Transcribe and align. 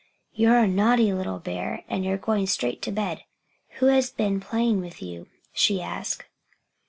"You're 0.33 0.57
a 0.57 0.67
naughty 0.67 1.13
little 1.13 1.37
bear 1.37 1.83
and 1.87 2.03
you're 2.03 2.17
going 2.17 2.47
straight 2.47 2.81
to 2.81 2.91
bed. 2.91 3.23
Who 3.77 3.85
has 3.85 4.09
been 4.09 4.39
playing 4.39 4.81
with 4.81 4.99
you?" 4.99 5.27
she 5.53 5.79
asked. 5.79 6.25